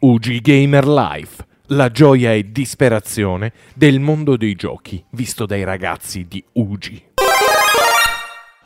UG 0.00 0.40
Gamer 0.42 0.86
Life, 0.86 1.44
la 1.68 1.90
gioia 1.90 2.32
e 2.32 2.52
disperazione 2.52 3.52
del 3.74 3.98
mondo 3.98 4.36
dei 4.36 4.54
giochi, 4.54 5.04
visto 5.10 5.44
dai 5.44 5.64
ragazzi 5.64 6.24
di 6.28 6.42
UG. 6.52 7.02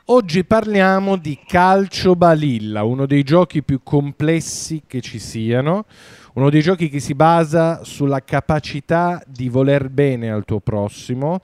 Oggi 0.06 0.44
parliamo 0.44 1.16
di 1.16 1.38
Calcio 1.46 2.16
Balilla, 2.16 2.82
uno 2.82 3.06
dei 3.06 3.22
giochi 3.22 3.62
più 3.62 3.80
complessi 3.82 4.82
che 4.86 5.00
ci 5.00 5.18
siano, 5.18 5.86
uno 6.34 6.50
dei 6.50 6.60
giochi 6.60 6.90
che 6.90 7.00
si 7.00 7.14
basa 7.14 7.82
sulla 7.82 8.22
capacità 8.22 9.22
di 9.26 9.48
voler 9.48 9.88
bene 9.88 10.30
al 10.30 10.44
tuo 10.44 10.60
prossimo 10.60 11.40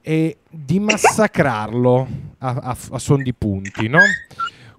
e 0.00 0.38
di 0.48 0.80
massacrarlo 0.80 2.08
a, 2.38 2.48
a, 2.48 2.76
a 2.92 2.98
suon 2.98 3.22
di 3.22 3.34
punti, 3.34 3.86
no? 3.86 4.00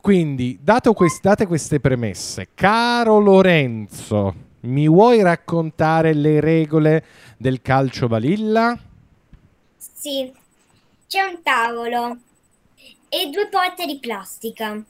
Quindi, 0.02 0.58
quest- 0.96 1.22
date 1.22 1.46
queste 1.46 1.80
premesse, 1.80 2.48
caro 2.56 3.20
Lorenzo, 3.20 4.46
mi 4.68 4.88
vuoi 4.88 5.22
raccontare 5.22 6.14
le 6.14 6.40
regole 6.40 7.06
del 7.38 7.62
calcio 7.62 8.08
balilla? 8.08 8.78
Sì, 9.78 10.32
c'è 11.08 11.22
un 11.22 11.42
tavolo 11.42 12.18
e 13.10 13.30
due 13.30 13.48
porte 13.48 13.86
di 13.86 13.98
plastica. 14.00 14.84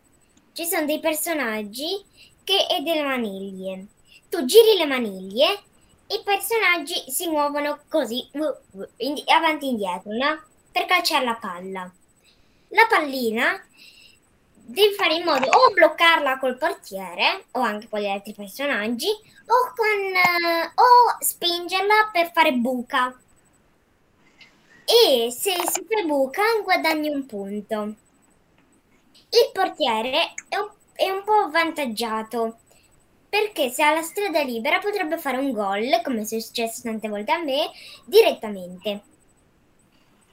Ci 0.52 0.66
sono 0.66 0.86
dei 0.86 1.00
personaggi 1.00 2.04
che, 2.44 2.66
e 2.70 2.82
delle 2.82 3.04
maniglie. 3.04 3.86
Tu 4.30 4.44
giri 4.46 4.78
le 4.78 4.86
maniglie 4.86 5.62
i 6.10 6.22
personaggi 6.24 7.12
si 7.12 7.28
muovono 7.28 7.80
così, 7.90 8.28
avanti 9.28 9.66
e 9.66 9.70
indietro, 9.70 10.12
no? 10.14 10.42
Per 10.72 10.86
calciare 10.86 11.26
la 11.26 11.36
palla. 11.36 11.92
La 12.70 12.88
pallina 12.90 13.62
devi 14.68 14.94
fare 14.96 15.16
in 15.16 15.24
modo 15.24 15.48
o 15.48 15.72
bloccarla 15.72 16.40
col 16.40 16.58
portiere 16.58 17.46
o 17.52 17.62
anche 17.62 17.88
con 17.88 18.02
gli 18.02 18.08
altri 18.08 18.34
personaggi 18.34 19.08
o, 19.08 19.74
con, 19.76 19.98
uh, 20.14 20.82
o 20.82 21.18
spingerla 21.20 22.10
per 22.12 22.32
fare 22.34 22.52
buca. 22.52 23.18
E 24.84 25.32
se 25.32 25.52
si 25.52 25.86
fa 25.88 26.04
buca 26.06 26.42
guadagni 26.64 27.10
un 27.10 27.26
punto. 27.26 27.96
Il 29.30 29.50
portiere 29.54 30.34
è 30.50 30.58
un, 30.58 30.70
è 30.94 31.10
un 31.10 31.24
po' 31.24 31.46
avvantaggiato 31.46 32.60
perché 33.30 33.70
se 33.70 33.84
ha 33.84 33.94
la 33.94 34.02
strada 34.02 34.42
libera 34.42 34.80
potrebbe 34.80 35.18
fare 35.18 35.38
un 35.38 35.52
gol, 35.52 36.02
come 36.04 36.22
è 36.22 36.26
successo 36.26 36.82
tante 36.84 37.08
volte 37.08 37.32
a 37.32 37.42
me, 37.42 37.70
direttamente. 38.06 39.02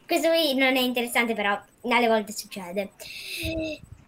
Questo 0.06 0.28
qui 0.28 0.54
non 0.54 0.76
è 0.76 0.80
interessante, 0.80 1.34
però 1.34 1.60
alle 1.82 2.08
volte 2.08 2.32
succede. 2.32 2.92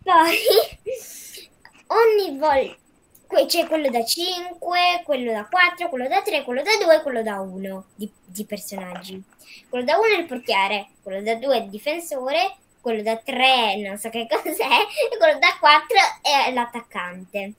Poi 0.07 0.39
ogni 1.91 2.39
volta 2.39 3.45
c'è 3.45 3.67
quello 3.67 3.91
da 3.91 4.05
5, 4.05 5.03
quello 5.05 5.33
da 5.33 5.49
4, 5.51 5.89
quello 5.89 6.07
da 6.07 6.23
3, 6.23 6.45
quello 6.45 6.63
da 6.63 6.71
2 6.81 6.95
e 6.95 7.03
quello 7.03 7.23
da 7.25 7.41
1 7.41 7.85
di, 7.97 8.09
di, 8.25 8.45
personaggi. 8.45 9.21
Quello 9.69 9.85
da 9.85 9.99
1 9.99 10.07
è 10.07 10.21
il 10.21 10.27
portiere, 10.27 10.91
quello 11.03 11.23
da 11.23 11.35
2 11.35 11.57
è 11.57 11.61
il 11.61 11.71
difensore, 11.71 12.55
quello 12.81 13.03
da 13.03 13.17
3 13.17 13.83
non 13.85 13.99
so 13.99 14.09
che 14.11 14.29
cos'è 14.31 14.49
e 14.49 15.19
quello 15.19 15.41
da 15.41 15.57
4 15.59 15.97
è 16.23 16.53
l'attaccante. 16.53 17.53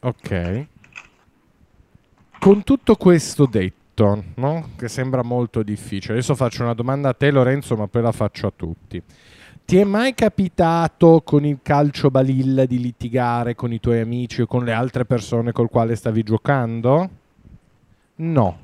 Ok. 0.00 0.66
Con 2.40 2.64
tutto 2.64 2.96
questo 2.96 3.46
detto, 3.46 4.24
no? 4.34 4.70
che 4.76 4.88
sembra 4.88 5.22
molto 5.22 5.62
difficile, 5.62 6.14
adesso 6.14 6.34
faccio 6.34 6.64
una 6.64 6.74
domanda 6.74 7.10
a 7.10 7.14
te 7.14 7.30
Lorenzo, 7.30 7.76
ma 7.76 7.86
poi 7.86 8.02
la 8.02 8.10
faccio 8.10 8.48
a 8.48 8.52
tutti. 8.56 9.00
Ti 9.70 9.78
è 9.78 9.84
mai 9.84 10.14
capitato 10.14 11.22
con 11.24 11.44
il 11.44 11.60
calcio 11.62 12.10
balilla 12.10 12.64
di 12.64 12.80
litigare 12.80 13.54
con 13.54 13.72
i 13.72 13.78
tuoi 13.78 14.00
amici 14.00 14.42
o 14.42 14.46
con 14.46 14.64
le 14.64 14.72
altre 14.72 15.04
persone 15.04 15.52
col 15.52 15.70
quale 15.70 15.94
stavi 15.94 16.24
giocando? 16.24 17.10
No. 18.16 18.58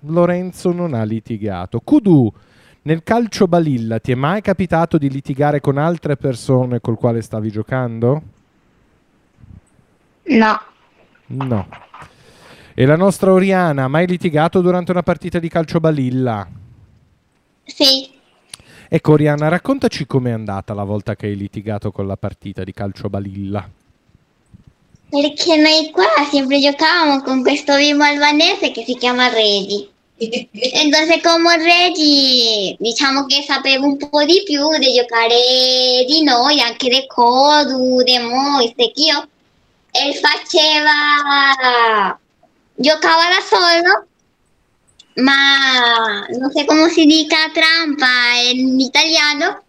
Lorenzo 0.00 0.72
non 0.72 0.94
ha 0.94 1.04
litigato. 1.04 1.78
Kudu, 1.78 2.32
nel 2.82 3.04
calcio 3.04 3.46
balilla 3.46 4.00
ti 4.00 4.10
è 4.10 4.16
mai 4.16 4.40
capitato 4.40 4.98
di 4.98 5.08
litigare 5.08 5.60
con 5.60 5.78
altre 5.78 6.16
persone 6.16 6.80
col 6.80 6.98
quale 6.98 7.22
stavi 7.22 7.48
giocando? 7.48 8.22
No. 10.24 10.60
No. 11.26 11.68
E 12.74 12.84
la 12.84 12.96
nostra 12.96 13.30
Oriana 13.30 13.84
ha 13.84 13.88
mai 13.88 14.08
litigato 14.08 14.60
durante 14.60 14.90
una 14.90 15.04
partita 15.04 15.38
di 15.38 15.48
calcio 15.48 15.78
balilla? 15.78 16.48
Sì. 17.62 18.20
Ecco, 18.94 19.12
Oriana, 19.12 19.48
raccontaci 19.48 20.04
com'è 20.04 20.32
andata 20.32 20.74
la 20.74 20.84
volta 20.84 21.16
che 21.16 21.24
hai 21.24 21.34
litigato 21.34 21.90
con 21.90 22.06
la 22.06 22.18
partita 22.18 22.62
di 22.62 22.74
calcio 22.74 23.08
balilla. 23.08 23.66
Perché 25.08 25.56
noi 25.56 25.90
qua 25.90 26.04
sempre 26.30 26.60
giocavamo 26.60 27.22
con 27.22 27.40
questo 27.40 27.74
bimbo 27.76 28.04
albanese 28.04 28.70
che 28.70 28.84
si 28.84 28.94
chiama 28.96 29.28
Regi. 29.28 29.88
Entonces 30.18 31.20
come 31.24 31.56
Regi 31.56 32.76
diciamo 32.78 33.24
che 33.24 33.40
sapeva 33.40 33.82
un 33.82 33.96
po' 33.96 34.26
di 34.26 34.42
più 34.44 34.68
di 34.76 34.92
giocare 34.92 36.04
di 36.06 36.22
noi, 36.22 36.60
anche 36.60 36.90
di 36.90 37.06
Codu, 37.06 38.02
di 38.02 38.18
Moise, 38.18 38.74
che 38.74 38.92
io 38.94 39.26
e 39.90 40.20
faceva 40.20 42.18
giocava 42.74 43.22
da 43.22 43.40
solo 43.42 44.06
ma 45.16 46.26
non 46.38 46.50
so 46.50 46.64
come 46.64 46.88
si 46.88 47.04
dica 47.06 47.36
trampa 47.52 48.06
in 48.52 48.80
italiano. 48.80 49.62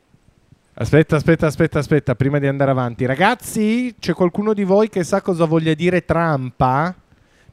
Aspetta, 0.75 1.17
aspetta, 1.17 1.45
aspetta, 1.47 1.79
aspetta, 1.79 2.15
prima 2.15 2.39
di 2.39 2.47
andare 2.47 2.71
avanti. 2.71 3.05
Ragazzi, 3.05 3.95
c'è 3.99 4.13
qualcuno 4.13 4.53
di 4.53 4.63
voi 4.63 4.89
che 4.89 5.03
sa 5.03 5.21
cosa 5.21 5.45
voglia 5.45 5.73
dire 5.75 6.03
trampa? 6.03 6.95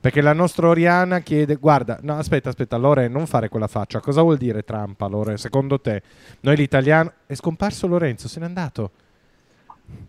Perché 0.00 0.22
la 0.22 0.32
nostra 0.32 0.68
Oriana 0.68 1.20
chiede, 1.20 1.56
guarda, 1.56 1.98
no, 2.00 2.16
aspetta, 2.16 2.48
aspetta, 2.48 2.78
Lore, 2.78 3.08
non 3.08 3.26
fare 3.26 3.50
quella 3.50 3.66
faccia. 3.66 4.00
Cosa 4.00 4.22
vuol 4.22 4.38
dire 4.38 4.62
trampa, 4.62 5.06
Lore, 5.06 5.36
secondo 5.36 5.78
te? 5.78 6.02
Noi 6.40 6.56
l'italiano... 6.56 7.12
È 7.26 7.34
scomparso 7.34 7.86
Lorenzo, 7.86 8.26
se 8.26 8.40
n'è 8.40 8.46
andato. 8.46 8.92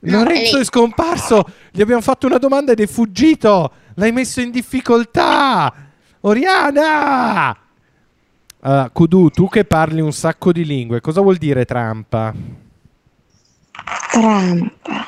Lorenzo 0.01 0.59
è 0.59 0.63
scomparso, 0.63 1.43
gli 1.71 1.81
abbiamo 1.81 2.01
fatto 2.01 2.27
una 2.27 2.37
domanda 2.37 2.71
ed 2.71 2.79
è 2.79 2.87
fuggito. 2.87 3.73
L'hai 3.95 4.13
messo 4.13 4.39
in 4.39 4.51
difficoltà. 4.51 5.73
Oriana! 6.21 7.57
Uh, 8.63 8.91
Kudu, 8.91 9.29
tu 9.29 9.49
che 9.49 9.65
parli 9.65 10.01
un 10.01 10.13
sacco 10.13 10.51
di 10.51 10.63
lingue, 10.63 11.01
cosa 11.01 11.21
vuol 11.21 11.37
dire 11.37 11.65
trampa? 11.65 12.31
Trampa. 14.11 15.05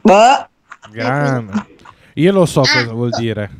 Boh. 0.00 0.48
Grande. 0.90 1.66
Io 2.14 2.32
lo 2.32 2.46
so 2.46 2.62
ah, 2.62 2.72
cosa 2.72 2.92
vuol 2.92 3.10
dire. 3.10 3.50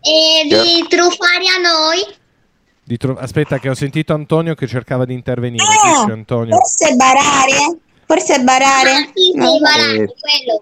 E 0.00 0.42
di 0.42 0.86
truffare 0.88 1.44
a 1.56 1.60
noi? 1.60 2.96
Tru- 2.96 3.18
Aspetta, 3.18 3.58
che 3.58 3.68
ho 3.68 3.74
sentito 3.74 4.14
Antonio 4.14 4.54
che 4.54 4.66
cercava 4.66 5.04
di 5.04 5.14
intervenire. 5.14 5.62
Oh, 5.62 6.10
Antonio. 6.10 6.56
Forse 6.56 6.94
barare? 6.96 7.78
Forse 8.06 8.40
barare? 8.40 8.90
Ah, 8.90 9.10
sì, 9.14 9.32
sì, 9.32 9.36
no. 9.36 9.58
barare, 9.60 10.14
quello. 10.18 10.60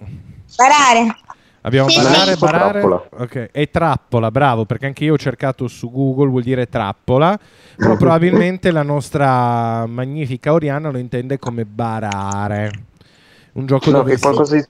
Barare. 0.56 1.16
Abbiamo 1.66 1.88
sì, 1.88 2.00
barare, 2.00 2.32
sì. 2.34 2.38
barare. 2.38 2.82
Ok, 2.84 3.50
è 3.50 3.69
trappola, 3.71 4.31
bravo, 4.31 4.65
perché 4.66 4.87
anche 4.87 5.03
io 5.03 5.15
ho 5.15 5.19
cercato 5.19 5.66
su 5.66 5.91
Google, 5.91 6.28
vuol 6.28 6.44
dire 6.44 6.69
trappola, 6.69 7.37
però 7.77 7.97
probabilmente 7.99 8.71
la 8.71 8.84
nostra 8.84 9.84
magnifica 9.87 10.53
Oriana 10.53 10.91
lo 10.91 10.99
intende 10.99 11.41
come 11.41 11.65
barare. 11.65 12.71
Un 13.55 13.66
gioco 13.66 13.91
no, 13.91 13.97
dove 13.99 14.15
che 14.15 14.21
qualcosa 14.21 14.55
di 14.55 14.65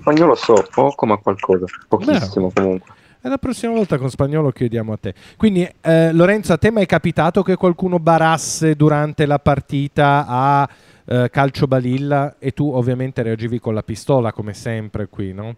spagnolo 0.00 0.34
so, 0.34 0.66
poco 0.74 1.06
ma 1.06 1.16
qualcosa, 1.16 1.66
pochissimo 1.86 2.48
Beh. 2.48 2.60
comunque. 2.60 2.92
E 3.22 3.28
la 3.28 3.38
prossima 3.38 3.72
volta 3.72 3.96
con 3.96 4.10
spagnolo 4.10 4.50
chiediamo 4.50 4.92
a 4.92 4.96
te. 5.00 5.14
Quindi, 5.36 5.66
eh, 5.80 6.12
Lorenzo, 6.12 6.52
a 6.52 6.58
te 6.58 6.72
mai 6.72 6.82
è 6.82 6.86
capitato 6.86 7.42
che 7.42 7.54
qualcuno 7.54 8.00
barasse 8.00 8.74
durante 8.74 9.26
la 9.26 9.38
partita 9.38 10.26
a 10.26 10.68
eh, 11.06 11.28
calcio 11.30 11.66
balilla 11.66 12.36
e 12.38 12.52
tu 12.52 12.70
ovviamente 12.70 13.22
reagivi 13.22 13.58
con 13.60 13.74
la 13.74 13.82
pistola 13.82 14.32
come 14.32 14.54
sempre 14.54 15.08
qui, 15.08 15.32
no? 15.32 15.56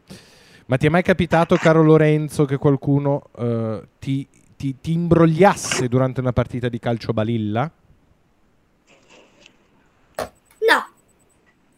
Ma 0.69 0.77
ti 0.77 0.87
è 0.87 0.89
mai 0.89 1.03
capitato, 1.03 1.55
caro 1.57 1.81
Lorenzo, 1.83 2.45
che 2.45 2.57
qualcuno 2.57 3.23
eh, 3.39 3.83
ti, 4.01 4.27
ti, 4.57 4.75
ti 4.81 4.93
imbrogliasse 4.93 5.87
durante 5.87 6.19
una 6.19 6.33
partita 6.33 6.69
di 6.69 6.81
calcio 6.81 7.13
balilla? 7.13 7.71
No. 10.17 10.89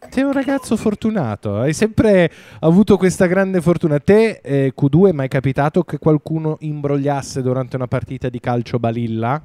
Sei 0.09 0.23
un 0.23 0.31
ragazzo 0.31 0.75
fortunato, 0.75 1.59
hai 1.59 1.73
sempre 1.73 2.31
avuto 2.61 2.97
questa 2.97 3.27
grande 3.27 3.61
fortuna. 3.61 3.99
Te, 3.99 4.39
eh, 4.41 4.73
Q2, 4.75 5.09
è 5.09 5.11
mai 5.11 5.27
capitato 5.27 5.83
che 5.83 5.99
qualcuno 5.99 6.57
imbrogliasse 6.59 7.43
durante 7.43 7.75
una 7.75 7.87
partita 7.87 8.27
di 8.27 8.39
calcio 8.39 8.79
balilla? 8.79 9.39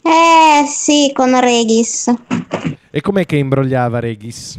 Eh 0.00 0.64
sì, 0.66 1.10
con 1.12 1.38
Regis. 1.38 2.10
E 2.90 3.00
com'è 3.02 3.26
che 3.26 3.36
imbrogliava 3.36 3.98
Regis? 3.98 4.58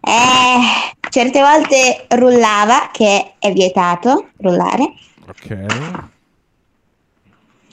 Eh, 0.00 0.96
certe 1.08 1.40
volte 1.40 2.06
rullava, 2.16 2.90
che 2.92 3.34
è 3.38 3.52
vietato 3.52 4.30
rullare. 4.38 4.94
Ok. 5.26 5.66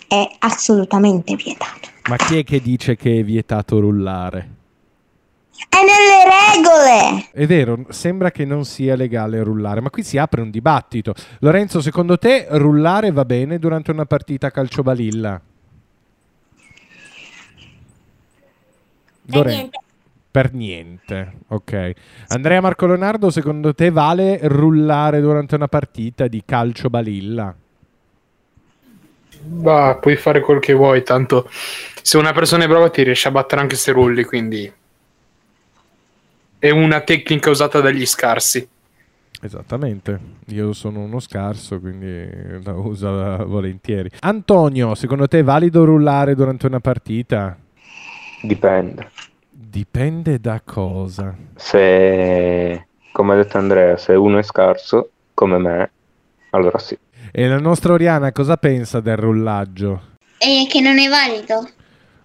È 0.07 0.29
assolutamente 0.39 1.35
vietato. 1.35 1.89
Ma 2.09 2.17
chi 2.17 2.37
è 2.37 2.43
che 2.43 2.61
dice 2.61 2.95
che 2.95 3.19
è 3.19 3.23
vietato 3.23 3.79
rullare? 3.79 4.49
È 5.69 5.77
nelle 5.77 6.23
regole! 6.53 7.27
È 7.31 7.45
vero, 7.47 7.85
sembra 7.89 8.29
che 8.29 8.45
non 8.45 8.65
sia 8.65 8.95
legale 8.95 9.41
rullare, 9.41 9.81
ma 9.81 9.89
qui 9.89 10.03
si 10.03 10.17
apre 10.17 10.41
un 10.41 10.51
dibattito. 10.51 11.13
Lorenzo, 11.39 11.81
secondo 11.81 12.17
te 12.17 12.45
rullare 12.49 13.11
va 13.11 13.25
bene 13.25 13.57
durante 13.57 13.91
una 13.91 14.05
partita 14.05 14.47
a 14.47 14.51
calciobalilla? 14.51 15.41
Per 19.25 19.35
Loren- 19.35 19.55
niente. 19.55 19.79
Per 20.35 20.53
niente, 20.53 21.31
ok. 21.47 21.93
Andrea 22.27 22.59
Marco 22.59 22.87
Leonardo, 22.87 23.29
secondo 23.29 23.73
te 23.73 23.89
vale 23.89 24.37
rullare 24.41 25.21
durante 25.21 25.55
una 25.55 25.69
partita 25.69 26.27
di 26.27 26.43
calcio 26.45 26.89
balilla? 26.89 27.55
Bah, 29.39 29.97
puoi 30.01 30.17
fare 30.17 30.41
quel 30.41 30.59
che 30.59 30.73
vuoi, 30.73 31.03
tanto 31.03 31.49
se 32.01 32.17
una 32.17 32.33
persona 32.33 32.65
è 32.65 32.67
brava 32.67 32.89
ti 32.89 33.03
riesce 33.03 33.29
a 33.29 33.31
battere 33.31 33.61
anche 33.61 33.77
se 33.77 33.93
rulli, 33.93 34.25
quindi 34.25 34.69
è 36.59 36.69
una 36.69 36.99
tecnica 36.99 37.49
usata 37.49 37.79
dagli 37.79 38.05
scarsi. 38.05 38.67
Esattamente, 39.41 40.19
io 40.47 40.73
sono 40.73 40.99
uno 40.99 41.21
scarso, 41.21 41.79
quindi 41.79 42.61
la 42.61 42.73
uso 42.73 43.07
volentieri. 43.47 44.11
Antonio, 44.19 44.95
secondo 44.95 45.29
te 45.29 45.39
è 45.39 45.43
valido 45.43 45.85
rullare 45.85 46.35
durante 46.35 46.65
una 46.65 46.81
partita? 46.81 47.57
Dipende. 48.41 49.11
Dipende 49.75 50.39
da 50.39 50.61
cosa. 50.63 51.35
Se, 51.53 52.87
come 53.11 53.33
ha 53.33 53.35
detto 53.35 53.57
Andrea, 53.57 53.97
se 53.97 54.13
uno 54.13 54.37
è 54.37 54.41
scarso, 54.41 55.09
come 55.33 55.57
me, 55.57 55.91
allora 56.51 56.77
sì. 56.77 56.97
E 57.29 57.45
la 57.45 57.59
nostra 57.59 57.91
Oriana 57.91 58.31
cosa 58.31 58.55
pensa 58.55 59.01
del 59.01 59.17
rullaggio? 59.17 60.01
E 60.37 60.65
che 60.69 60.79
non 60.79 60.97
è 60.97 61.09
valido. 61.09 61.69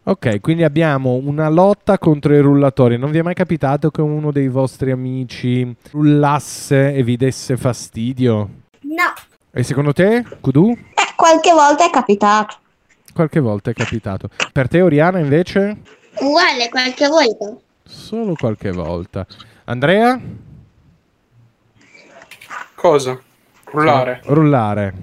Ok, 0.05 0.41
quindi 0.41 0.63
abbiamo 0.63 1.15
una 1.15 1.49
lotta 1.49 1.99
contro 1.99 2.37
i 2.37 2.41
rullatori. 2.41 2.97
Non 2.97 3.11
vi 3.11 3.19
è 3.19 3.23
mai 3.23 3.35
capitato 3.35 3.91
che 3.91 4.01
uno 4.01 4.31
dei 4.31 4.47
vostri 4.47 4.93
amici 4.93 5.75
rullasse 5.91 6.95
e 6.95 7.03
vi 7.03 7.17
desse 7.17 7.57
fastidio? 7.57 8.37
No, 8.83 9.13
E 9.51 9.65
secondo 9.65 9.93
te, 9.93 10.25
Kudu? 10.41 10.71
Eh, 10.71 11.15
qualche 11.17 11.51
volta 11.51 11.85
è 11.85 11.91
capitato. 11.91 12.59
Qualche 13.13 13.41
volta 13.41 13.73
è 13.73 13.75
capitato. 13.75 14.29
Per 14.53 14.69
te, 14.69 14.83
Oriana, 14.83 15.19
invece? 15.19 15.99
Uguale, 16.19 16.69
qualche 16.69 17.07
volta. 17.09 17.57
Solo 17.85 18.35
qualche 18.35 18.71
volta. 18.73 19.27
Andrea? 19.65 20.21
Cosa? 22.75 23.21
Rullare. 23.65 24.21
Rullare. 24.25 24.95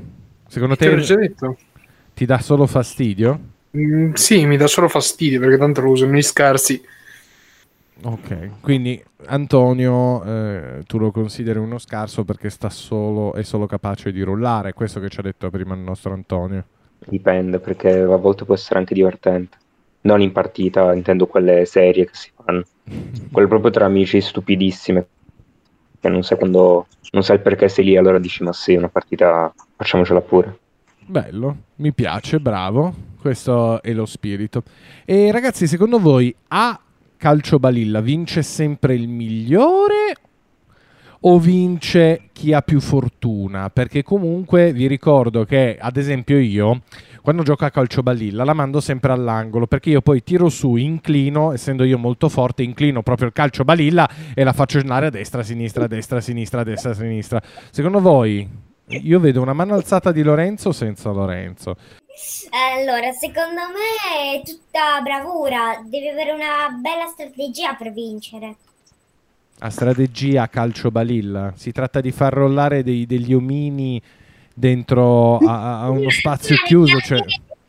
Secondo 0.47 0.75
Te 0.75 0.89
l'ho 0.89 1.01
già 1.01 1.15
te 1.15 1.21
detto? 1.21 1.57
ti 2.13 2.25
dà 2.25 2.39
solo 2.39 2.65
fastidio? 2.65 3.39
Mm, 3.77 4.13
sì, 4.13 4.45
mi 4.45 4.57
dà 4.57 4.67
solo 4.67 4.87
fastidio 4.87 5.39
perché 5.39 5.57
tanto 5.57 5.81
lo 5.81 5.91
usano 5.91 6.13
gli 6.13 6.21
scarsi. 6.21 6.81
Ok, 8.03 8.61
quindi 8.61 9.03
Antonio, 9.25 10.23
eh, 10.23 10.83
tu 10.85 10.99
lo 10.99 11.11
consideri 11.11 11.57
uno 11.59 11.79
scarso 11.79 12.23
perché 12.23 12.49
sta 12.49 12.69
solo, 12.69 13.33
è 13.33 13.41
solo 13.43 13.65
capace 13.65 14.11
di 14.11 14.21
rullare, 14.21 14.73
questo 14.73 14.99
che 14.99 15.09
ci 15.09 15.19
ha 15.19 15.23
detto 15.23 15.49
prima 15.49 15.73
il 15.73 15.79
nostro 15.81 16.13
Antonio. 16.13 16.63
Dipende, 16.99 17.59
perché 17.59 17.99
a 17.99 18.15
volte 18.17 18.45
può 18.45 18.53
essere 18.53 18.79
anche 18.79 18.93
divertente. 18.93 19.57
Non 20.07 20.21
in 20.21 20.31
partita, 20.31 20.93
intendo 20.93 21.27
quelle 21.27 21.65
serie 21.65 22.05
che 22.05 22.13
si 22.13 22.31
fanno. 22.33 22.63
Quelle 23.29 23.49
proprio 23.49 23.71
tra 23.71 23.85
amici 23.85 24.21
stupidissime. 24.21 25.05
Che 25.99 26.07
non 26.07 26.23
sai 26.23 26.37
quando. 26.37 26.87
Non 27.11 27.23
sai 27.23 27.39
perché 27.39 27.67
sei 27.67 27.83
lì, 27.83 27.97
allora 27.97 28.17
dici: 28.17 28.41
Ma 28.41 28.53
sì, 28.53 28.75
una 28.75 28.87
partita, 28.87 29.53
facciamocela 29.75 30.21
pure. 30.21 30.59
Bello, 31.05 31.55
mi 31.75 31.91
piace, 31.91 32.39
bravo, 32.39 32.93
questo 33.19 33.81
è 33.81 33.91
lo 33.91 34.05
spirito. 34.05 34.63
E 35.03 35.29
ragazzi, 35.29 35.67
secondo 35.67 35.99
voi 35.99 36.33
a 36.47 36.79
calcio 37.17 37.59
balilla 37.59 37.99
vince 37.99 38.43
sempre 38.43 38.93
il 38.93 39.09
migliore 39.09 40.15
o 41.21 41.39
vince 41.39 42.29
chi 42.31 42.53
ha 42.53 42.61
più 42.61 42.79
fortuna? 42.79 43.69
Perché 43.69 44.03
comunque 44.03 44.71
vi 44.71 44.87
ricordo 44.87 45.43
che, 45.43 45.77
ad 45.77 45.97
esempio, 45.97 46.37
io 46.39 46.81
quando 47.21 47.43
gioco 47.43 47.65
a 47.65 47.69
calcio 47.69 48.03
balilla 48.03 48.43
la 48.43 48.53
mando 48.53 48.79
sempre 48.79 49.11
all'angolo 49.11 49.67
perché 49.67 49.89
io 49.89 50.01
poi 50.01 50.23
tiro 50.23 50.49
su, 50.49 50.75
inclino, 50.75 51.53
essendo 51.53 51.83
io 51.83 51.97
molto 51.97 52.29
forte, 52.29 52.63
inclino 52.63 53.03
proprio 53.03 53.27
il 53.27 53.33
calcio 53.33 53.63
balilla 53.63 54.09
e 54.33 54.43
la 54.43 54.53
faccio 54.53 54.79
andare 54.79 55.07
a 55.07 55.09
destra, 55.09 55.41
a 55.41 55.43
sinistra, 55.43 55.85
a 55.85 55.87
destra, 55.87 56.17
a 56.17 56.21
sinistra, 56.21 56.61
a 56.61 56.63
destra, 56.63 56.91
a 56.91 56.93
sinistra. 56.93 57.41
Secondo 57.71 57.99
voi 57.99 58.65
io 58.89 59.19
vedo 59.19 59.41
una 59.41 59.53
mano 59.53 59.73
alzata 59.73 60.11
di 60.11 60.23
Lorenzo 60.23 60.71
senza 60.71 61.11
Lorenzo. 61.11 61.75
allora, 62.77 63.11
secondo 63.11 63.61
me 63.73 64.39
è 64.39 64.41
tutta 64.43 65.01
bravura. 65.01 65.81
Devi 65.85 66.07
avere 66.07 66.31
una 66.31 66.69
bella 66.81 67.07
strategia 67.07 67.73
per 67.73 67.91
vincere. 67.91 68.55
A 69.59 69.69
strategia 69.69 70.47
calcio 70.47 70.89
balilla. 70.89 71.51
Si 71.55 71.71
tratta 71.71 71.99
di 71.99 72.11
far 72.11 72.31
rollare 72.31 72.83
dei- 72.83 73.05
degli 73.05 73.33
omini 73.33 74.01
dentro 74.57 75.37
a, 75.37 75.81
a 75.83 75.89
uno 75.89 76.09
spazio 76.09 76.55
chiuso. 76.65 76.99
Cioè... 76.99 77.19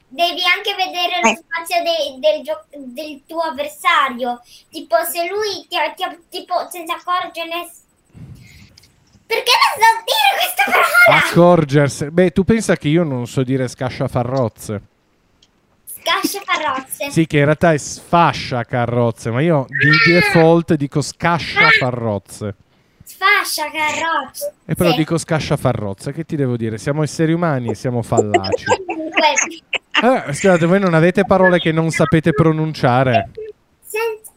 Devi 0.09 0.41
anche 0.43 0.75
vedere 0.75 1.21
lo 1.23 1.29
spazio 1.29 1.83
de- 1.83 2.19
del, 2.19 2.43
gio- 2.43 2.65
del 2.93 3.23
tuo 3.27 3.41
avversario. 3.43 4.41
Tipo, 4.71 4.97
se 5.05 5.29
lui 5.29 5.67
ti, 5.69 5.77
ti- 5.97 6.19
tipo, 6.31 6.67
senza 6.71 6.95
accorgerne. 6.95 7.69
Perché 9.27 9.53
non 9.53 9.77
so 9.77 10.03
dire 10.07 10.31
questa 10.41 10.65
parola? 10.65 11.25
Accorgersi. 11.27 12.11
Beh, 12.11 12.31
tu 12.31 12.45
pensa 12.45 12.77
che 12.77 12.89
io 12.89 13.03
non 13.05 13.27
so 13.27 13.43
dire 13.43 13.69
scasciafarrozze. 13.69 14.81
Scascia 15.85 16.41
carrozze. 16.43 17.11
Sì, 17.11 17.27
che 17.27 17.37
in 17.39 17.45
realtà 17.45 17.75
è 17.75 17.77
sfascia 17.77 18.65
carrozze, 18.65 19.31
ma 19.31 19.43
io 19.43 19.67
di 19.69 19.91
default 20.13 20.75
dico 20.75 21.03
scasciafarrozze. 21.03 22.55
Sfascia 23.19 23.69
carrozze. 23.73 24.55
E 24.65 24.75
però 24.77 24.93
dico 24.95 25.19
scasciafarrozze. 25.19 26.13
Che 26.13 26.25
ti 26.25 26.37
devo 26.37 26.57
dire? 26.57 26.79
Siamo 26.79 27.03
esseri 27.03 27.33
umani 27.33 27.71
e 27.71 27.75
siamo 27.75 28.03
fallaci. 28.03 28.65
Eh, 30.01 30.33
scusate, 30.33 30.65
voi 30.67 30.79
non 30.79 30.95
avete 30.95 31.25
parole 31.25 31.59
che 31.59 31.73
non 31.73 31.91
sapete 31.91 32.33
pronunciare? 32.33 33.31
senza, 33.83 34.31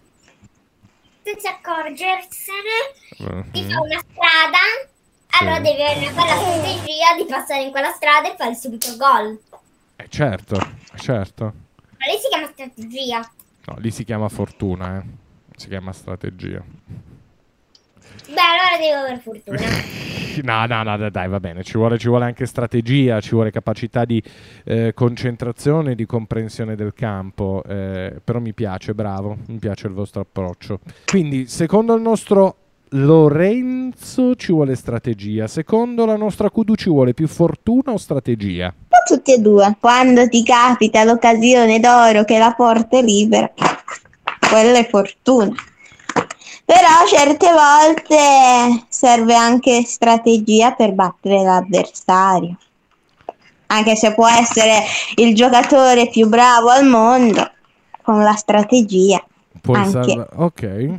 senza 1.22 1.50
accorgersene, 1.52 3.46
ti 3.52 3.62
Mhm. 3.62 3.70
fa 3.70 3.82
una 3.82 4.00
strada. 4.00 4.58
Allora 5.40 5.56
Sì. 5.58 5.62
devi 5.62 5.82
avere 5.84 6.08
una 6.08 6.12
bella 6.24 6.36
strategia 6.42 7.16
di 7.16 7.26
passare 7.30 7.62
in 7.62 7.70
quella 7.70 7.92
strada 7.92 8.34
e 8.34 8.36
fare 8.36 8.56
subito 8.56 8.98
gol. 8.98 9.40
Eh, 9.98 10.08
certo, 10.10 10.58
certo. 10.96 11.44
Ma 11.44 12.06
lì 12.12 12.18
si 12.20 12.28
chiama 12.30 12.48
strategia. 12.52 13.32
No, 13.66 13.76
lì 13.78 13.92
si 13.92 14.04
chiama 14.04 14.30
fortuna, 14.30 14.98
eh. 14.98 15.04
Si 15.58 15.68
chiama 15.68 15.94
strategia. 15.94 16.64
Beh, 18.34 18.40
allora 18.40 18.78
devo 18.80 19.00
avere 19.00 19.20
fortuna. 19.20 20.10
No, 20.44 20.66
no, 20.66 20.84
no, 20.84 21.10
dai, 21.10 21.28
va 21.28 21.42
bene. 21.42 21.62
Ci 21.62 21.78
vuole, 21.78 21.98
ci 21.98 22.08
vuole 22.08 22.24
anche 22.24 22.46
strategia, 22.46 23.20
ci 23.20 23.32
vuole 23.32 23.52
capacità 23.52 24.06
di 24.06 24.24
eh, 24.64 24.94
concentrazione 24.94 25.92
e 25.92 25.96
di 25.96 26.06
comprensione 26.06 26.76
del 26.76 26.94
campo. 26.94 27.62
eh, 27.68 28.16
però 28.24 28.40
mi 28.40 28.54
piace, 28.54 28.94
bravo, 28.94 29.38
mi 29.48 29.60
piace 29.60 29.88
il 29.88 29.94
vostro 29.94 30.22
approccio. 30.22 30.80
Quindi, 31.06 31.48
secondo 31.48 31.94
il 31.96 32.02
nostro 32.02 32.56
Lorenzo 32.92 34.36
ci 34.36 34.52
vuole 34.52 34.76
strategia, 34.76 35.48
secondo 35.48 36.06
la 36.06 36.16
nostra 36.16 36.50
Kudu 36.50 36.76
ci 36.76 36.90
vuole 36.90 37.14
più 37.14 37.28
fortuna 37.28 37.92
o 37.92 37.98
strategia? 37.98 38.66
Un 38.66 38.86
po' 38.88 39.16
tutti 39.16 39.34
e 39.34 39.38
due. 39.40 39.76
Quando 39.80 40.28
ti 40.28 40.44
capita 40.44 41.04
l'occasione 41.04 41.80
d'oro 41.80 42.24
che 42.24 42.38
la 42.38 42.54
porta 42.56 42.98
è 42.98 43.02
libera, 43.02 43.52
quella 44.50 44.78
è 44.78 44.88
fortuna. 44.88 45.54
Però 46.72 47.06
certe 47.06 47.52
volte 47.52 48.86
serve 48.88 49.36
anche 49.36 49.84
strategia 49.84 50.72
per 50.72 50.94
battere 50.94 51.44
l'avversario. 51.44 52.56
Anche 53.66 53.98
se 53.98 54.14
può 54.14 54.26
essere 54.26 54.84
il 55.16 55.36
giocatore 55.36 56.08
più 56.08 56.30
bravo 56.30 56.70
al 56.70 56.86
mondo, 56.86 57.52
con 58.02 58.24
la 58.24 58.36
strategia. 58.36 59.22
Puoi 59.60 59.80
Anche. 59.80 59.92
salva- 59.92 60.28
Ok. 60.36 60.90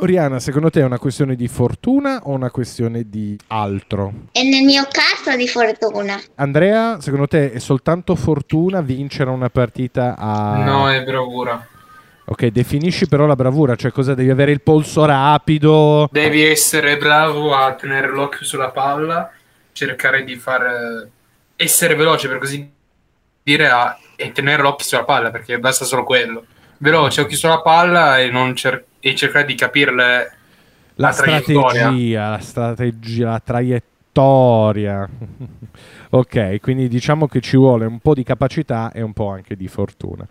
Oriana, 0.00 0.40
secondo 0.40 0.70
te 0.70 0.80
è 0.80 0.84
una 0.84 0.98
questione 0.98 1.36
di 1.36 1.46
fortuna 1.46 2.22
o 2.24 2.30
una 2.30 2.50
questione 2.50 3.08
di 3.08 3.38
altro? 3.46 4.12
E 4.32 4.42
nel 4.42 4.64
mio 4.64 4.88
caso 4.90 5.36
di 5.36 5.46
fortuna. 5.46 6.20
Andrea, 6.34 7.00
secondo 7.00 7.28
te 7.28 7.52
è 7.52 7.60
soltanto 7.60 8.16
fortuna 8.16 8.80
vincere 8.80 9.30
una 9.30 9.50
partita 9.50 10.16
a... 10.18 10.64
No, 10.64 10.90
è 10.90 11.04
bravura. 11.04 11.64
Ok, 12.24 12.46
definisci 12.46 13.08
però 13.08 13.26
la 13.26 13.34
bravura, 13.36 13.74
cioè 13.74 13.90
cosa 13.90 14.14
devi 14.14 14.30
avere 14.30 14.52
il 14.52 14.62
polso 14.62 15.04
rapido? 15.04 16.08
Devi 16.10 16.42
essere 16.42 16.96
bravo 16.96 17.54
a 17.54 17.74
tenere 17.74 18.08
l'occhio 18.08 18.46
sulla 18.46 18.70
palla, 18.70 19.30
cercare 19.72 20.24
di 20.24 20.36
far 20.36 20.62
eh, 20.66 21.10
essere 21.56 21.94
veloce 21.94 22.28
per 22.28 22.38
così 22.38 22.70
dire 23.42 23.68
a- 23.68 23.98
e 24.16 24.30
tenere 24.32 24.62
l'occhio 24.62 24.84
sulla 24.86 25.04
palla 25.04 25.30
perché 25.30 25.58
basta 25.58 25.84
solo 25.84 26.04
quello. 26.04 26.46
Veloce, 26.78 27.22
occhio 27.22 27.36
sulla 27.36 27.60
palla 27.60 28.18
e, 28.18 28.30
non 28.30 28.54
cer- 28.54 28.84
e 29.00 29.14
cercare 29.14 29.44
di 29.44 29.54
capire 29.54 29.92
La, 29.92 30.26
La 30.96 31.10
strategia, 31.12 32.30
la 32.30 32.38
strategia, 32.38 33.30
la 33.30 33.40
traiettoria. 33.40 33.90
Vittoria. 34.12 35.08
ok, 36.10 36.60
quindi 36.60 36.88
diciamo 36.88 37.26
che 37.26 37.40
ci 37.40 37.56
vuole 37.56 37.86
un 37.86 37.98
po' 37.98 38.12
di 38.12 38.22
capacità 38.22 38.92
e 38.92 39.00
un 39.00 39.14
po' 39.14 39.30
anche 39.30 39.56
di 39.56 39.66
fortuna. 39.68 40.26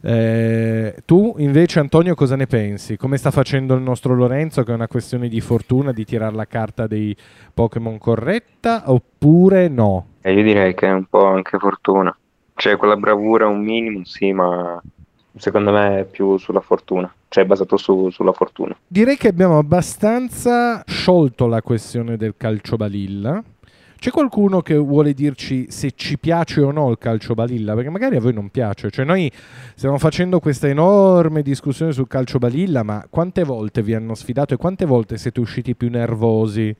Eh, 0.00 0.96
tu 1.04 1.34
invece 1.38 1.78
Antonio 1.80 2.14
cosa 2.14 2.36
ne 2.36 2.46
pensi? 2.46 2.96
Come 2.96 3.18
sta 3.18 3.30
facendo 3.30 3.74
il 3.74 3.82
nostro 3.82 4.14
Lorenzo 4.14 4.62
che 4.62 4.72
è 4.72 4.74
una 4.74 4.88
questione 4.88 5.28
di 5.28 5.40
fortuna 5.40 5.92
di 5.92 6.04
tirare 6.04 6.34
la 6.34 6.46
carta 6.46 6.86
dei 6.86 7.14
Pokémon 7.52 7.98
corretta 7.98 8.84
oppure 8.86 9.68
no? 9.68 10.06
Eh, 10.22 10.32
io 10.32 10.42
direi 10.42 10.74
che 10.74 10.86
è 10.86 10.92
un 10.92 11.04
po' 11.04 11.26
anche 11.26 11.58
fortuna. 11.58 12.16
Cioè 12.54 12.76
quella 12.76 12.96
bravura 12.96 13.46
un 13.46 13.62
minimo, 13.62 14.04
sì, 14.04 14.32
ma 14.32 14.82
secondo 15.36 15.70
me 15.70 16.00
è 16.00 16.04
più 16.04 16.36
sulla 16.38 16.60
fortuna, 16.60 17.12
cioè 17.28 17.44
basato 17.44 17.76
su- 17.76 18.10
sulla 18.10 18.32
fortuna. 18.32 18.76
Direi 18.86 19.16
che 19.16 19.28
abbiamo 19.28 19.58
abbastanza 19.58 20.82
sciolto 20.86 21.46
la 21.46 21.62
questione 21.62 22.16
del 22.16 22.34
calcio 22.36 22.76
balilla. 22.76 23.42
C'è 23.98 24.10
qualcuno 24.10 24.60
che 24.60 24.76
vuole 24.76 25.12
dirci 25.12 25.66
se 25.70 25.90
ci 25.96 26.18
piace 26.18 26.60
o 26.60 26.70
no 26.70 26.88
il 26.90 26.98
calcio 26.98 27.34
balilla? 27.34 27.74
Perché 27.74 27.90
magari 27.90 28.14
a 28.14 28.20
voi 28.20 28.32
non 28.32 28.48
piace. 28.48 28.90
Cioè, 28.90 29.04
noi 29.04 29.30
stiamo 29.74 29.98
facendo 29.98 30.38
questa 30.38 30.68
enorme 30.68 31.42
discussione 31.42 31.90
sul 31.90 32.06
calcio 32.06 32.38
balilla, 32.38 32.84
ma 32.84 33.04
quante 33.10 33.42
volte 33.42 33.82
vi 33.82 33.94
hanno 33.94 34.14
sfidato 34.14 34.54
e 34.54 34.56
quante 34.56 34.84
volte 34.86 35.18
siete 35.18 35.40
usciti 35.40 35.74
più 35.74 35.90
nervosi 35.90 36.74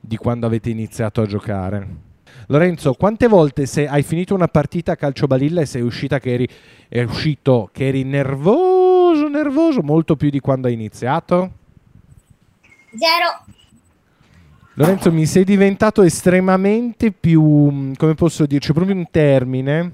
di 0.00 0.16
quando 0.16 0.46
avete 0.46 0.68
iniziato 0.68 1.20
a 1.20 1.26
giocare? 1.26 1.88
Lorenzo, 2.48 2.94
quante 2.94 3.28
volte 3.28 3.64
se 3.66 3.86
hai 3.86 4.02
finito 4.02 4.34
una 4.34 4.48
partita 4.48 4.92
a 4.92 4.96
calcio 4.96 5.28
balilla 5.28 5.60
e 5.60 5.66
sei 5.66 5.82
uscita 5.82 6.18
che 6.18 6.32
eri, 6.32 6.48
uscito 7.04 7.70
che 7.72 7.86
eri 7.86 8.02
nervoso, 8.02 8.75
nervoso, 9.28 9.82
molto 9.82 10.16
più 10.16 10.30
di 10.30 10.40
quando 10.40 10.68
hai 10.68 10.74
iniziato? 10.74 11.50
Zero. 12.96 13.44
Lorenzo, 14.74 15.10
mi 15.10 15.24
sei 15.26 15.44
diventato 15.44 16.02
estremamente 16.02 17.10
più, 17.10 17.42
mh, 17.42 17.94
come 17.96 18.14
posso 18.14 18.44
dirci, 18.46 18.72
proprio 18.72 18.94
un 18.94 19.06
termine. 19.10 19.92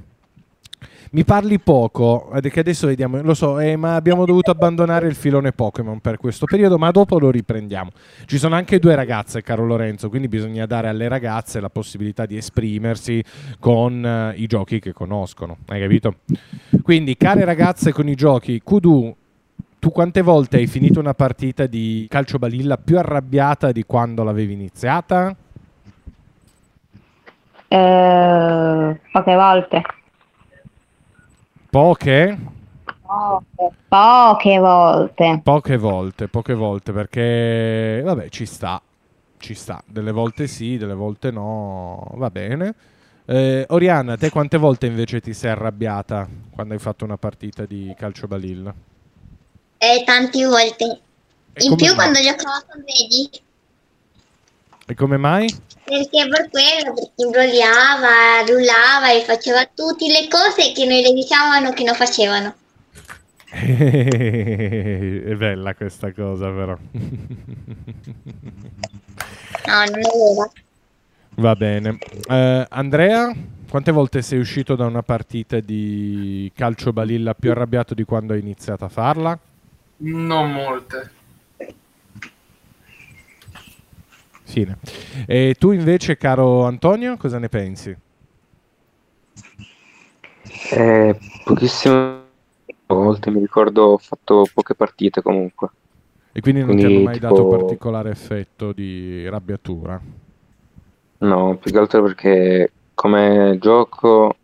Mi 1.15 1.25
parli 1.25 1.59
poco, 1.59 2.31
è 2.31 2.41
che 2.41 2.61
adesso 2.61 2.87
vediamo, 2.87 3.21
lo 3.21 3.35
so, 3.35 3.61
eh, 3.61 3.77
ma 3.77 3.97
abbiamo 3.97 4.25
dovuto 4.25 4.51
abbandonare 4.51 5.09
il 5.09 5.15
filone 5.15 5.53
Pokémon 5.53 6.01
per 6.01 6.17
questo 6.17 6.47
periodo, 6.47 6.79
ma 6.79 6.91
dopo 6.91 7.19
lo 7.19 7.31
riprendiamo. 7.31 7.91
Ci 8.25 8.39
sono 8.39 8.55
anche 8.55 8.79
due 8.79 8.95
ragazze, 8.95 9.43
caro 9.43 9.67
Lorenzo, 9.67 10.09
quindi 10.09 10.27
bisogna 10.29 10.65
dare 10.65 10.89
alle 10.89 11.09
ragazze 11.09 11.61
la 11.61 11.69
possibilità 11.69 12.25
di 12.25 12.39
esprimersi 12.39 13.23
con 13.59 14.03
eh, 14.03 14.33
i 14.37 14.47
giochi 14.47 14.79
che 14.79 14.95
conoscono, 14.95 15.59
hai 15.67 15.83
capito? 15.83 16.15
Quindi, 16.83 17.15
care 17.19 17.45
ragazze 17.45 17.93
con 17.93 18.09
i 18.09 18.15
giochi, 18.15 18.63
Kudu, 18.63 19.15
tu 19.79 19.91
quante 19.91 20.23
volte 20.23 20.57
hai 20.57 20.67
finito 20.67 20.99
una 20.99 21.13
partita 21.13 21.67
di 21.67 22.07
calcio 22.09 22.39
balilla 22.39 22.79
più 22.79 22.97
arrabbiata 22.97 23.71
di 23.71 23.85
quando 23.85 24.25
l'avevi 24.25 24.55
iniziata? 24.55 25.37
Eh, 27.69 29.01
poche 29.13 29.35
volte. 29.35 29.83
Poche? 31.73 32.39
Poche. 33.01 33.73
Poche 33.89 34.59
volte. 34.59 35.41
Poche 35.43 35.77
volte, 35.79 36.29
poche 36.29 36.53
volte, 36.53 36.93
perché 36.93 38.03
vabbè, 38.05 38.29
ci 38.29 38.45
sta, 38.45 38.79
ci 39.39 39.55
sta. 39.55 39.83
Delle 39.87 40.13
volte 40.13 40.49
sì, 40.49 40.77
delle 40.77 40.93
volte 40.93 41.31
no, 41.31 42.11
va 42.17 42.29
bene. 42.31 42.75
Eh, 43.25 43.65
Oriana, 43.71 44.19
te 44.19 44.29
quante 44.29 44.59
volte 44.59 44.85
invece 44.85 45.21
ti 45.23 45.33
sei 45.33 45.53
arrabbiata 45.53 46.29
quando 46.51 46.75
hai 46.75 46.79
fatto 46.81 47.07
una 47.07 47.17
partita 47.17 47.65
di 47.65 47.95
calcio 47.97 48.27
balilla? 48.27 48.75
Eh, 49.79 50.03
tante 50.05 50.47
volte. 50.47 51.01
E 51.55 51.65
In 51.65 51.75
più 51.77 51.95
mai? 51.95 51.95
quando 51.95 52.19
giocavo 52.21 52.65
con 52.71 52.85
Vedi, 52.85 53.31
E 54.87 54.95
come 54.95 55.17
mai? 55.17 55.49
perché 55.93 56.27
per 56.29 56.49
quello, 56.49 56.95
perché 56.95 57.13
imbrogliava, 57.17 58.45
rullava 58.47 59.13
e 59.13 59.21
faceva 59.25 59.67
tutte 59.67 60.07
le 60.07 60.27
cose 60.29 60.73
che 60.73 60.87
noi 60.87 61.03
le 61.03 61.13
dicevano 61.13 61.73
che 61.73 61.85
non 61.85 61.95
facevano. 61.95 62.55
è 63.53 65.35
bella 65.37 65.75
questa 65.75 66.13
cosa 66.13 66.49
però. 66.51 66.79
No, 69.67 69.85
non 69.85 69.99
è 69.99 70.01
vero. 70.01 70.53
Va 71.35 71.55
bene. 71.55 71.99
Eh, 72.29 72.67
Andrea, 72.71 73.31
quante 73.69 73.93
volte 73.93 74.23
sei 74.23 74.39
uscito 74.39 74.75
da 74.75 74.87
una 74.87 75.03
partita 75.03 75.61
di 75.61 76.51
calcio 76.55 76.93
balilla 76.93 77.35
più 77.35 77.51
arrabbiato 77.51 77.93
di 77.93 78.05
quando 78.05 78.33
hai 78.33 78.41
iniziato 78.41 78.87
a 78.87 78.89
farla? 78.89 79.39
Non 79.99 80.53
molte. 80.53 81.11
Fine. 84.45 84.79
E 85.27 85.55
tu 85.59 85.73
invece, 85.73 86.17
caro 86.17 86.65
Antonio, 86.65 87.17
cosa 87.17 87.39
ne 87.39 87.49
pensi? 87.49 87.97
Eh, 90.75 91.19
pochissime 91.45 92.21
volte, 92.87 93.31
mi 93.31 93.41
ricordo, 93.41 93.83
ho 93.93 93.99
fatto 93.99 94.47
poche 94.53 94.75
partite 94.75 95.23
comunque. 95.23 95.69
E 96.33 96.41
quindi 96.41 96.61
non 96.63 96.71
ti 96.71 96.77
Quindi, 96.83 96.95
hanno 96.97 97.05
mai 97.05 97.19
dato 97.19 97.35
tipo- 97.37 97.49
particolare 97.57 98.11
effetto 98.11 98.73
di 98.73 99.29
rabbiatura? 99.29 100.01
No, 101.19 101.57
più 101.57 101.71
che 101.71 101.79
altro 101.79 102.03
perché 102.03 102.73
come 102.95 103.57
gioco 103.61 104.37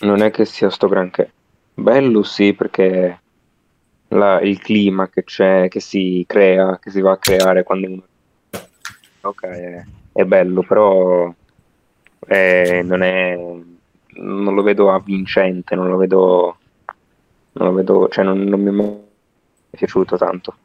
non 0.00 0.22
è 0.22 0.30
che 0.30 0.44
sia 0.44 0.68
sto 0.70 0.88
granché. 0.88 1.32
Bello 1.74 2.22
sì, 2.22 2.52
perché 2.52 3.20
la- 4.08 4.40
il 4.40 4.58
clima 4.58 5.08
che 5.08 5.24
c'è, 5.24 5.68
che 5.68 5.80
si 5.80 6.24
crea, 6.26 6.78
che 6.78 6.90
si 6.90 7.00
va 7.00 7.12
a 7.12 7.16
creare 7.16 7.62
quando 7.62 7.86
uno 7.86 8.02
gioca 9.20 9.48
è, 9.48 9.84
è 10.12 10.24
bello, 10.24 10.62
però 10.62 11.32
eh, 12.26 12.82
non 12.84 13.02
è, 13.02 13.36
non 13.36 14.54
lo 14.54 14.62
vedo 14.62 14.92
avvincente, 14.92 15.74
non 15.74 15.88
lo 15.88 15.96
vedo, 15.96 16.58
non 17.52 17.68
lo 17.68 17.72
vedo, 17.74 18.08
cioè 18.08 18.24
non, 18.24 18.40
non 18.42 18.60
mi 18.60 19.00
è 19.70 19.76
piaciuto 19.76 20.16
tanto. 20.16 20.56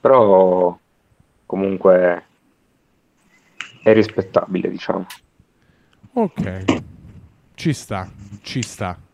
Però 0.00 0.78
comunque 1.46 2.24
è 3.82 3.92
rispettabile, 3.92 4.68
diciamo. 4.70 5.06
Ok, 6.12 6.64
ci 7.54 7.72
sta, 7.72 8.10
ci 8.42 8.62
sta. 8.62 9.08